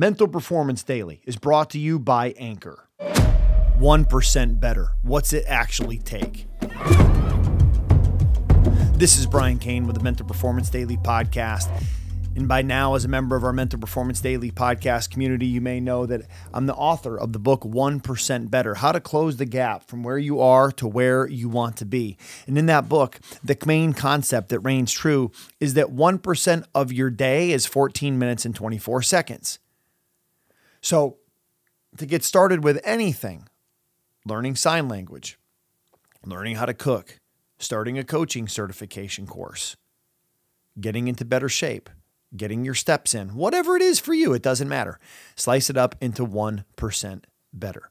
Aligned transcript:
Mental 0.00 0.26
Performance 0.26 0.82
Daily 0.82 1.20
is 1.26 1.36
brought 1.36 1.68
to 1.68 1.78
you 1.78 1.98
by 1.98 2.30
Anchor. 2.38 2.88
1% 3.78 4.58
better. 4.58 4.92
What's 5.02 5.34
it 5.34 5.44
actually 5.46 5.98
take? 5.98 6.46
This 8.94 9.18
is 9.18 9.26
Brian 9.26 9.58
Cain 9.58 9.86
with 9.86 9.98
the 9.98 10.02
Mental 10.02 10.24
Performance 10.24 10.70
Daily 10.70 10.96
podcast. 10.96 11.70
And 12.34 12.48
by 12.48 12.62
now, 12.62 12.94
as 12.94 13.04
a 13.04 13.08
member 13.08 13.36
of 13.36 13.44
our 13.44 13.52
Mental 13.52 13.78
Performance 13.78 14.22
Daily 14.22 14.50
podcast 14.50 15.10
community, 15.10 15.44
you 15.44 15.60
may 15.60 15.80
know 15.80 16.06
that 16.06 16.22
I'm 16.54 16.64
the 16.64 16.74
author 16.76 17.18
of 17.18 17.34
the 17.34 17.38
book 17.38 17.60
1% 17.60 18.50
Better 18.50 18.76
How 18.76 18.92
to 18.92 19.00
Close 19.00 19.36
the 19.36 19.44
Gap 19.44 19.86
from 19.86 20.02
Where 20.02 20.16
You 20.16 20.40
Are 20.40 20.72
to 20.72 20.88
Where 20.88 21.28
You 21.28 21.50
Want 21.50 21.76
to 21.76 21.84
Be. 21.84 22.16
And 22.46 22.56
in 22.56 22.64
that 22.64 22.88
book, 22.88 23.20
the 23.44 23.58
main 23.66 23.92
concept 23.92 24.48
that 24.48 24.60
reigns 24.60 24.92
true 24.92 25.30
is 25.60 25.74
that 25.74 25.88
1% 25.88 26.64
of 26.74 26.90
your 26.90 27.10
day 27.10 27.50
is 27.50 27.66
14 27.66 28.18
minutes 28.18 28.46
and 28.46 28.54
24 28.54 29.02
seconds. 29.02 29.58
So, 30.80 31.18
to 31.96 32.06
get 32.06 32.24
started 32.24 32.64
with 32.64 32.80
anything, 32.84 33.48
learning 34.24 34.56
sign 34.56 34.88
language, 34.88 35.38
learning 36.24 36.56
how 36.56 36.66
to 36.66 36.74
cook, 36.74 37.18
starting 37.58 37.98
a 37.98 38.04
coaching 38.04 38.48
certification 38.48 39.26
course, 39.26 39.76
getting 40.80 41.08
into 41.08 41.24
better 41.24 41.48
shape, 41.48 41.90
getting 42.36 42.64
your 42.64 42.74
steps 42.74 43.14
in, 43.14 43.34
whatever 43.34 43.76
it 43.76 43.82
is 43.82 43.98
for 43.98 44.14
you, 44.14 44.32
it 44.32 44.42
doesn't 44.42 44.68
matter. 44.68 44.98
Slice 45.34 45.68
it 45.68 45.76
up 45.76 45.94
into 46.00 46.24
1% 46.24 47.22
better. 47.52 47.90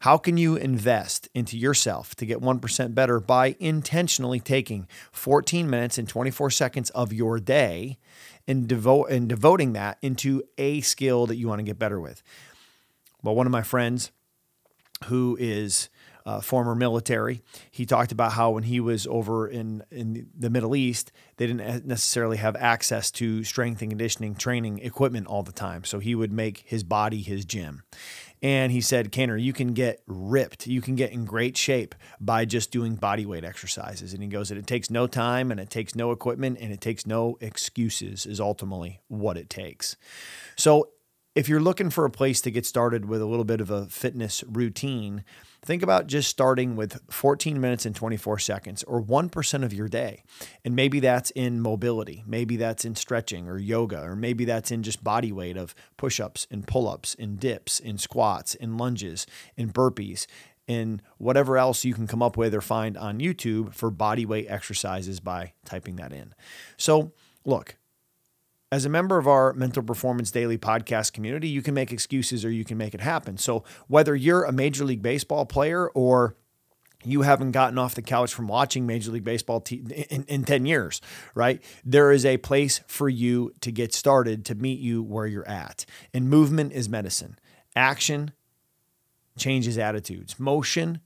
How 0.00 0.16
can 0.18 0.36
you 0.36 0.56
invest 0.56 1.28
into 1.34 1.56
yourself 1.56 2.14
to 2.16 2.26
get 2.26 2.40
1% 2.40 2.94
better 2.94 3.20
by 3.20 3.56
intentionally 3.60 4.40
taking 4.40 4.88
14 5.12 5.70
minutes 5.70 5.96
and 5.98 6.08
24 6.08 6.50
seconds 6.50 6.90
of 6.90 7.12
your 7.12 7.38
day 7.38 7.98
and 8.50 8.66
devote 8.66 9.04
and 9.10 9.28
devoting 9.28 9.74
that 9.74 9.96
into 10.02 10.42
a 10.58 10.80
skill 10.80 11.24
that 11.26 11.36
you 11.36 11.46
want 11.46 11.60
to 11.60 11.62
get 11.62 11.78
better 11.78 12.00
with. 12.00 12.20
Well, 13.22 13.36
one 13.36 13.46
of 13.46 13.52
my 13.52 13.62
friends 13.62 14.10
who 15.04 15.36
is 15.38 15.88
uh, 16.26 16.40
former 16.40 16.74
military, 16.74 17.42
he 17.70 17.86
talked 17.86 18.12
about 18.12 18.32
how 18.32 18.50
when 18.50 18.64
he 18.64 18.80
was 18.80 19.06
over 19.06 19.48
in 19.48 19.82
in 19.90 20.28
the 20.36 20.50
Middle 20.50 20.76
East, 20.76 21.12
they 21.36 21.46
didn't 21.46 21.86
necessarily 21.86 22.36
have 22.36 22.56
access 22.56 23.10
to 23.12 23.44
strength 23.44 23.82
and 23.82 23.90
conditioning 23.90 24.34
training 24.34 24.78
equipment 24.80 25.26
all 25.26 25.42
the 25.42 25.52
time. 25.52 25.84
So 25.84 25.98
he 25.98 26.14
would 26.14 26.32
make 26.32 26.62
his 26.66 26.82
body 26.82 27.22
his 27.22 27.44
gym. 27.44 27.82
And 28.42 28.72
he 28.72 28.80
said, 28.80 29.12
Kaner, 29.12 29.40
you 29.40 29.52
can 29.52 29.74
get 29.74 30.02
ripped. 30.06 30.66
You 30.66 30.80
can 30.80 30.94
get 30.94 31.12
in 31.12 31.26
great 31.26 31.56
shape 31.56 31.94
by 32.20 32.46
just 32.46 32.70
doing 32.70 32.94
body 32.94 33.26
weight 33.26 33.44
exercises. 33.44 34.14
And 34.14 34.22
he 34.22 34.28
goes, 34.28 34.50
it 34.50 34.66
takes 34.66 34.88
no 34.88 35.06
time 35.06 35.50
and 35.50 35.60
it 35.60 35.68
takes 35.68 35.94
no 35.94 36.10
equipment 36.10 36.58
and 36.60 36.72
it 36.72 36.80
takes 36.80 37.06
no 37.06 37.36
excuses, 37.40 38.24
is 38.24 38.40
ultimately 38.40 39.00
what 39.08 39.36
it 39.36 39.50
takes. 39.50 39.96
So 40.56 40.88
if 41.40 41.48
you're 41.48 41.58
looking 41.58 41.88
for 41.88 42.04
a 42.04 42.10
place 42.10 42.42
to 42.42 42.50
get 42.50 42.66
started 42.66 43.06
with 43.06 43.22
a 43.22 43.24
little 43.24 43.46
bit 43.46 43.62
of 43.62 43.70
a 43.70 43.86
fitness 43.86 44.44
routine, 44.46 45.24
think 45.62 45.82
about 45.82 46.06
just 46.06 46.28
starting 46.28 46.76
with 46.76 47.00
14 47.10 47.58
minutes 47.58 47.86
and 47.86 47.96
24 47.96 48.38
seconds 48.38 48.82
or 48.82 49.02
1% 49.02 49.64
of 49.64 49.72
your 49.72 49.88
day. 49.88 50.22
And 50.66 50.76
maybe 50.76 51.00
that's 51.00 51.30
in 51.30 51.62
mobility, 51.62 52.22
maybe 52.26 52.58
that's 52.58 52.84
in 52.84 52.94
stretching 52.94 53.48
or 53.48 53.56
yoga, 53.56 54.02
or 54.02 54.14
maybe 54.14 54.44
that's 54.44 54.70
in 54.70 54.82
just 54.82 55.02
body 55.02 55.32
weight 55.32 55.56
of 55.56 55.74
push 55.96 56.20
ups 56.20 56.46
and 56.50 56.66
pull 56.66 56.86
ups 56.86 57.16
and 57.18 57.40
dips 57.40 57.80
and 57.80 57.98
squats 57.98 58.54
and 58.54 58.76
lunges 58.76 59.26
and 59.56 59.72
burpees 59.72 60.26
and 60.68 61.00
whatever 61.16 61.56
else 61.56 61.86
you 61.86 61.94
can 61.94 62.06
come 62.06 62.22
up 62.22 62.36
with 62.36 62.54
or 62.54 62.60
find 62.60 62.98
on 62.98 63.18
YouTube 63.18 63.72
for 63.72 63.90
body 63.90 64.26
weight 64.26 64.46
exercises 64.50 65.20
by 65.20 65.54
typing 65.64 65.96
that 65.96 66.12
in. 66.12 66.34
So, 66.76 67.12
look, 67.46 67.76
as 68.72 68.84
a 68.84 68.88
member 68.88 69.18
of 69.18 69.26
our 69.26 69.52
Mental 69.52 69.82
Performance 69.82 70.30
Daily 70.30 70.56
podcast 70.56 71.12
community, 71.12 71.48
you 71.48 71.62
can 71.62 71.74
make 71.74 71.92
excuses 71.92 72.44
or 72.44 72.50
you 72.50 72.64
can 72.64 72.78
make 72.78 72.94
it 72.94 73.00
happen. 73.00 73.36
So, 73.36 73.64
whether 73.88 74.14
you're 74.14 74.44
a 74.44 74.52
Major 74.52 74.84
League 74.84 75.02
Baseball 75.02 75.44
player 75.44 75.88
or 75.88 76.36
you 77.02 77.22
haven't 77.22 77.52
gotten 77.52 77.78
off 77.78 77.94
the 77.94 78.02
couch 78.02 78.32
from 78.32 78.46
watching 78.46 78.86
Major 78.86 79.10
League 79.10 79.24
Baseball 79.24 79.64
in, 79.70 80.24
in 80.28 80.44
10 80.44 80.66
years, 80.66 81.00
right? 81.34 81.62
There 81.84 82.12
is 82.12 82.26
a 82.26 82.36
place 82.36 82.80
for 82.86 83.08
you 83.08 83.52
to 83.62 83.72
get 83.72 83.94
started 83.94 84.44
to 84.46 84.54
meet 84.54 84.80
you 84.80 85.02
where 85.02 85.26
you're 85.26 85.48
at. 85.48 85.86
And 86.12 86.28
movement 86.28 86.72
is 86.72 86.88
medicine. 86.88 87.38
Action 87.74 88.32
changes 89.38 89.78
attitudes, 89.78 90.38
motion 90.38 91.00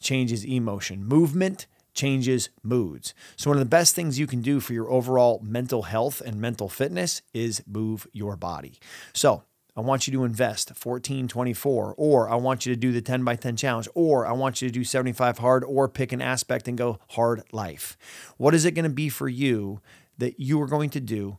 changes 0.00 0.44
emotion, 0.46 1.04
movement 1.04 1.66
changes 1.94 2.50
moods. 2.62 3.14
So, 3.36 3.50
one 3.50 3.56
of 3.56 3.60
the 3.60 3.66
best 3.66 3.94
things 3.94 4.18
you 4.18 4.26
can 4.26 4.42
do 4.42 4.60
for 4.60 4.72
your 4.72 4.90
overall 4.90 5.40
mental 5.42 5.82
health 5.82 6.20
and 6.20 6.40
mental 6.40 6.68
fitness 6.68 7.22
is 7.32 7.62
move 7.66 8.06
your 8.12 8.36
body. 8.36 8.78
So, 9.12 9.44
I 9.76 9.80
want 9.80 10.06
you 10.06 10.12
to 10.12 10.24
invest 10.24 10.70
1424, 10.70 11.94
or 11.96 12.28
I 12.28 12.36
want 12.36 12.64
you 12.64 12.72
to 12.72 12.80
do 12.80 12.92
the 12.92 13.00
10 13.00 13.24
by 13.24 13.34
10 13.34 13.56
challenge, 13.56 13.88
or 13.94 14.24
I 14.24 14.32
want 14.32 14.62
you 14.62 14.68
to 14.68 14.72
do 14.72 14.84
75 14.84 15.38
hard, 15.38 15.64
or 15.64 15.88
pick 15.88 16.12
an 16.12 16.22
aspect 16.22 16.68
and 16.68 16.78
go 16.78 17.00
hard 17.10 17.42
life. 17.50 17.96
What 18.36 18.54
is 18.54 18.64
it 18.64 18.72
going 18.72 18.84
to 18.84 18.88
be 18.88 19.08
for 19.08 19.28
you 19.28 19.80
that 20.18 20.38
you 20.38 20.62
are 20.62 20.68
going 20.68 20.90
to 20.90 21.00
do 21.00 21.38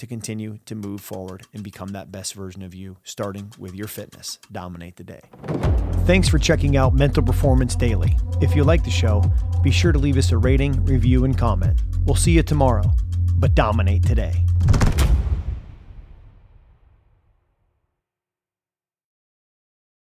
to 0.00 0.06
continue 0.06 0.58
to 0.66 0.74
move 0.74 1.00
forward 1.00 1.46
and 1.54 1.62
become 1.62 1.88
that 1.90 2.10
best 2.10 2.34
version 2.34 2.62
of 2.62 2.74
you, 2.74 2.96
starting 3.04 3.52
with 3.58 3.74
your 3.74 3.86
fitness? 3.86 4.38
Dominate 4.50 4.96
the 4.96 5.04
day. 5.04 5.20
Thanks 6.06 6.28
for 6.28 6.38
checking 6.38 6.76
out 6.76 6.94
Mental 6.94 7.22
Performance 7.22 7.76
Daily. 7.76 8.16
If 8.40 8.56
you 8.56 8.64
like 8.64 8.82
the 8.82 8.90
show, 8.90 9.22
be 9.62 9.70
sure 9.70 9.92
to 9.92 9.98
leave 9.98 10.16
us 10.16 10.32
a 10.32 10.38
rating, 10.38 10.84
review, 10.84 11.24
and 11.24 11.36
comment. 11.36 11.80
We'll 12.04 12.16
see 12.16 12.32
you 12.32 12.42
tomorrow, 12.42 12.90
but 13.36 13.54
dominate 13.54 14.02
today. 14.02 14.44